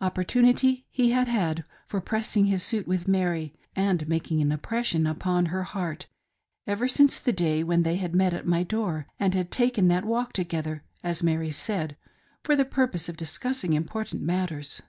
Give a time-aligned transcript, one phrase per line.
[0.00, 5.44] Opportunity he had had for pressing his suit with Mary and making an impression upon
[5.52, 6.06] her heart,
[6.66, 10.06] ever since the day when they had met at my door, and had taken that
[10.06, 11.98] walk together, as Mary said,
[12.42, 14.80] for the purpose of discussing important mat ters.